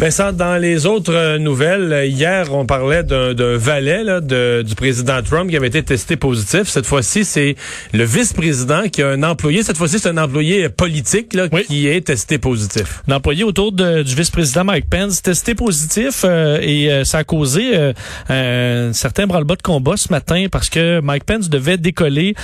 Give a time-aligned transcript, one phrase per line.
[0.00, 4.74] Vincent, dans les autres euh, nouvelles, euh, hier, on parlait d'un valet là, de, du
[4.74, 6.68] président Trump qui avait été testé positif.
[6.68, 7.54] Cette fois-ci, c'est
[7.92, 9.62] le vice-président qui a un employé.
[9.62, 13.02] Cette fois-ci, c'est un employé politique là, qui est testé positif.
[13.08, 17.92] Un employé autour de, du vice-président Mike Pence testé positif euh, et ça a causé
[18.30, 22.34] un certain bras-le-bas de combat ce matin parce que Mike Pence devait décoller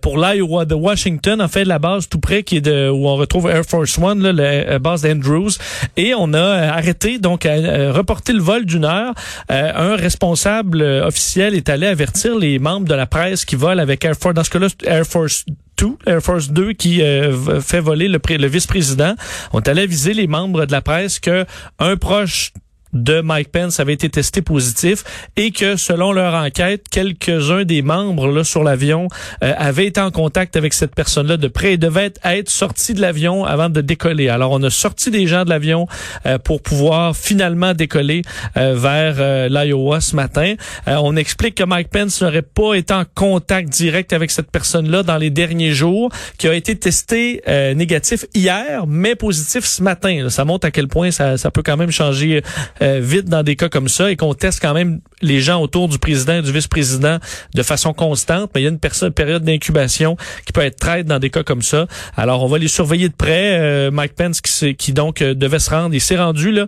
[0.00, 3.16] pour l'Iowa de Washington, en fait, la base tout près qui est de où on
[3.16, 5.50] retrouve Air Force One, là, la base d'Andrews.
[5.96, 9.14] Et on a arrêté donc à euh, reporter le vol d'une heure.
[9.50, 13.82] Euh, un responsable euh, officiel est allé avertir les membres de la presse qui volent
[13.82, 15.44] avec Air Force, dans ce cas-là, Air Force
[15.78, 17.00] 2, Air Force 2 qui
[17.60, 19.14] fait voler le, le vice-président.
[19.52, 21.46] On est allé aviser les membres de la presse que
[21.78, 22.52] un proche
[22.92, 25.04] de Mike Pence avait été testé positif
[25.36, 29.08] et que selon leur enquête, quelques-uns des membres là, sur l'avion
[29.42, 33.00] euh, avaient été en contact avec cette personne-là de près et devaient être sortis de
[33.00, 34.28] l'avion avant de décoller.
[34.28, 35.86] Alors on a sorti des gens de l'avion
[36.26, 38.22] euh, pour pouvoir finalement décoller
[38.56, 40.54] euh, vers l'Iowa ce matin.
[40.86, 45.16] on explique que Mike Pence n'aurait pas été en contact direct avec cette personne-là dans
[45.16, 47.42] les derniers jours, qui a été testé
[47.74, 50.28] négatif hier, mais positif ce matin.
[50.28, 52.42] Ça montre à quel point ça, peut quand même changer
[52.80, 55.98] vite dans des cas comme ça et qu'on teste quand même les gens autour du
[55.98, 57.18] président et du vice-président
[57.54, 61.18] de façon constante, mais il y a une période d'incubation qui peut être traite dans
[61.18, 61.86] des cas comme ça.
[62.16, 63.58] Alors, on va les surveiller de près.
[63.58, 66.66] Euh, Mike Pence, qui, donc euh, devait se rendre, il s'est rendu là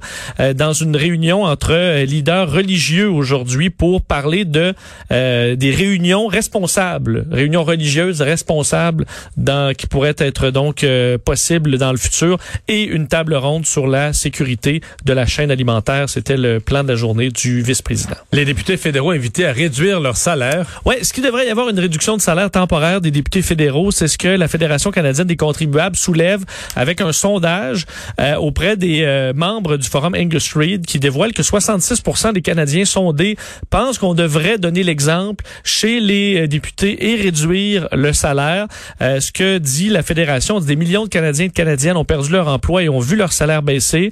[0.54, 4.74] dans une réunion entre leaders religieux aujourd'hui pour parler de
[5.10, 10.86] des réunions responsables, réunions religieuses responsables dans, qui pourraient être donc
[11.24, 15.72] possibles dans le futur et une table ronde sur la sécurité de la chaîne alimentaire
[16.06, 18.16] c'était le plan de la journée du vice-président.
[18.42, 20.66] Les députés fédéraux invités à réduire leur salaire.
[20.84, 23.92] Oui, est-ce qu'il devrait y avoir une réduction de salaire temporaire des députés fédéraux?
[23.92, 27.86] C'est ce que la Fédération canadienne des contribuables soulève avec un sondage
[28.18, 32.02] euh, auprès des euh, membres du Forum Angus Reid qui dévoile que 66
[32.34, 33.36] des Canadiens sondés
[33.70, 38.66] pensent qu'on devrait donner l'exemple chez les euh, députés et réduire le salaire.
[39.00, 42.48] ce que dit la Fédération, des millions de Canadiens et de Canadiennes ont perdu leur
[42.48, 44.10] emploi et ont vu leur salaire baisser.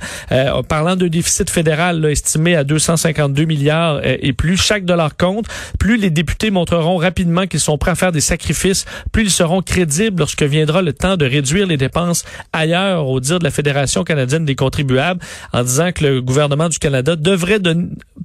[0.69, 4.57] parlant d'un déficit fédéral estimé à 252 milliards euh, et plus.
[4.57, 5.47] Chaque dollar compte.
[5.79, 9.63] Plus les députés montreront rapidement qu'ils sont prêts à faire des sacrifices, plus ils seront
[9.63, 14.05] crédibles lorsque viendra le temps de réduire les dépenses ailleurs, au dire de la Fédération
[14.05, 15.21] canadienne des contribuables,
[15.53, 17.61] en disant que le gouvernement du Canada devrait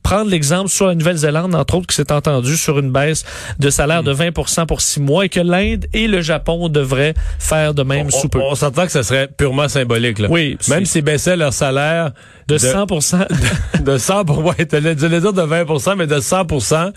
[0.03, 3.25] prendre l'exemple sur la Nouvelle-Zélande, entre autres, qui s'est entendu sur une baisse
[3.59, 7.73] de salaire de 20% pour six mois et que l'Inde et le Japon devraient faire
[7.73, 8.39] de même on, sous peu.
[8.39, 10.19] On, s'entend que ce serait purement symbolique.
[10.19, 10.27] Là.
[10.29, 10.57] Oui.
[10.69, 12.11] Même s'ils baissaient leur salaire
[12.47, 16.91] de, 100% de 100 pour ouais, tu allais dire de 20% mais de 100%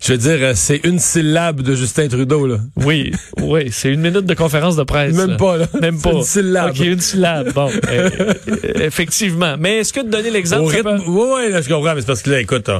[0.00, 2.56] je veux dire euh, c'est une syllabe de Justin Trudeau là.
[2.76, 5.14] Oui, oui, c'est une minute de conférence de presse.
[5.14, 5.66] Même pas là.
[5.80, 6.12] Même pas.
[6.12, 6.70] Une syllabe.
[6.70, 7.52] OK, une syllabe.
[7.52, 8.34] Bon, euh,
[8.76, 9.56] effectivement.
[9.58, 12.40] Mais est-ce que de donner l'exemple Oui, oui, je comprends, mais c'est parce que là
[12.40, 12.70] écoute,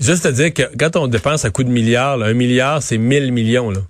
[0.00, 3.32] juste à dire que quand on dépense à coup de milliards, un milliard c'est 1000
[3.32, 3.80] millions là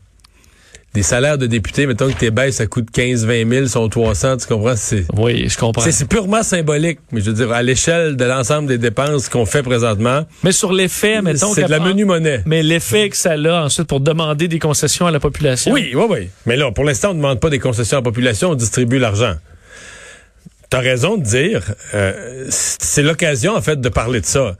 [0.95, 4.37] des salaires de députés, mettons que tes baisses, ça coûte 15, 20 000, sont 300,
[4.37, 4.77] tu comprends?
[4.77, 5.83] C'est, oui, je comprends.
[5.91, 9.63] C'est, purement symbolique, mais je veux dire, à l'échelle de l'ensemble des dépenses qu'on fait
[9.63, 10.27] présentement.
[10.45, 11.55] Mais sur l'effet, mettons.
[11.55, 12.43] C'est de la menu monnaie.
[12.45, 15.73] Mais l'effet que ça a ensuite pour demander des concessions à la population.
[15.73, 16.29] Oui, oui, oui.
[16.45, 18.99] Mais là, pour l'instant, on ne demande pas des concessions à la population, on distribue
[18.99, 19.35] l'argent.
[20.69, 21.63] T'as raison de dire,
[21.95, 24.57] euh, c'est l'occasion, en fait, de parler de ça.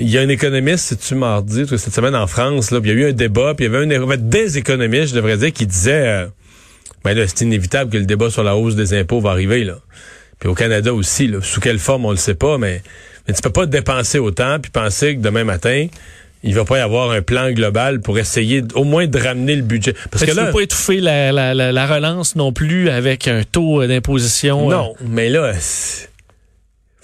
[0.00, 2.90] Il y a un économiste, si tu mardi, cette semaine en France, là, il y
[2.90, 5.66] a eu un débat, puis il y avait, un, des économistes, je devrais dire, qui
[5.66, 6.26] disaient, euh,
[7.04, 9.78] ben là, c'est inévitable que le débat sur la hausse des impôts va arriver, là.
[10.38, 12.82] Puis au Canada aussi, là, sous quelle forme, on le sait pas, mais,
[13.26, 15.88] mais tu peux pas dépenser autant, puis penser que demain matin,
[16.44, 19.62] il va pas y avoir un plan global pour essayer au moins de ramener le
[19.62, 19.94] budget.
[20.10, 23.42] Parce que là, tu peux pas étouffer la, la, la, relance non plus avec un
[23.42, 24.68] taux d'imposition.
[24.68, 25.04] Non, euh.
[25.08, 25.52] mais là,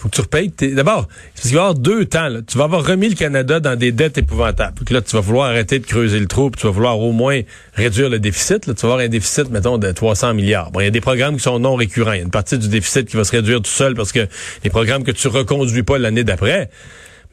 [0.05, 0.53] faut que tu repayes.
[0.75, 2.29] D'abord, parce qu'il va y avoir deux temps.
[2.29, 2.41] Là.
[2.47, 4.75] Tu vas avoir remis le Canada dans des dettes épouvantables.
[4.91, 7.41] là, tu vas vouloir arrêter de creuser le trou, puis tu vas vouloir au moins
[7.73, 8.67] réduire le déficit.
[8.67, 8.75] Là.
[8.75, 10.71] Tu vas avoir un déficit, mettons, de 300 milliards.
[10.73, 12.13] Bon, il y a des programmes qui sont non récurrents.
[12.13, 14.29] Il y a une partie du déficit qui va se réduire tout seul parce que
[14.63, 16.69] les programmes que tu reconduis pas l'année d'après.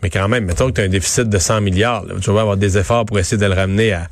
[0.01, 2.05] Mais quand même, mettons que tu as un déficit de 100 milliards.
[2.21, 4.07] tu vas avoir des efforts pour essayer de le ramener à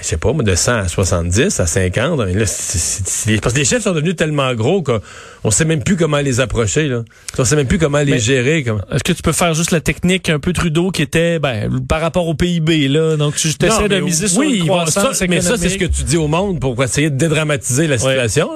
[0.00, 2.18] je sais pas, de 100 à 70, à 50.
[2.18, 6.40] Là, parce que les chiffres sont devenus tellement gros qu'on sait même plus comment les
[6.40, 6.88] approcher.
[6.88, 7.02] Là.
[7.38, 8.64] On sait même plus comment les gérer.
[8.90, 12.00] Est-ce que tu peux faire juste la technique un peu Trudeau qui était ben, par
[12.00, 12.88] rapport au PIB?
[12.88, 15.78] Là, donc tu essaies de miser sur oui, une croissance ça, Mais ça, c'est ce
[15.78, 18.48] que tu dis au monde pour essayer de dédramatiser la situation.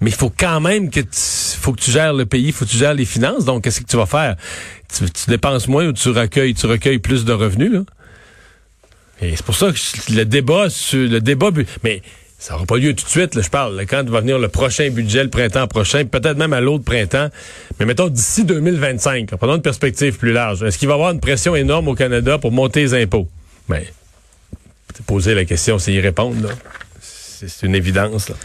[0.00, 1.08] Mais il faut quand même que tu,
[1.60, 3.44] faut que tu gères le pays, faut que tu gères les finances.
[3.44, 4.36] Donc, qu'est-ce que tu vas faire?
[4.96, 7.80] Tu, tu dépenses moins ou tu recueilles, tu recueilles plus de revenus, là?
[9.22, 11.50] Et c'est pour ça que le débat sur le débat,
[11.84, 12.02] mais
[12.38, 13.84] ça n'aura pas lieu tout de suite, là, je parle.
[13.86, 17.28] quand va venir le prochain budget, le printemps prochain, peut-être même à l'autre printemps,
[17.78, 20.62] mais mettons d'ici 2025, prenons une perspective plus large.
[20.62, 23.28] Est-ce qu'il va y avoir une pression énorme au Canada pour monter les impôts?
[23.68, 23.82] Ben,
[25.06, 26.48] poser la question, c'est y répondre.
[27.00, 28.28] C'est une évidence.
[28.28, 28.36] Là.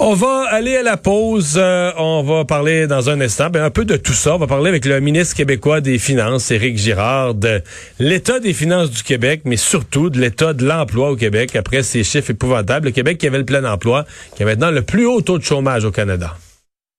[0.00, 1.54] On va aller à la pause.
[1.56, 4.36] Euh, on va parler dans un instant ben, un peu de tout ça.
[4.36, 7.62] On va parler avec le ministre québécois des Finances, Éric Girard, de
[7.98, 12.04] l'état des finances du Québec, mais surtout de l'état de l'emploi au Québec après ces
[12.04, 12.86] chiffres épouvantables.
[12.86, 14.04] Le Québec qui avait le plein emploi,
[14.36, 16.36] qui a maintenant le plus haut taux de chômage au Canada.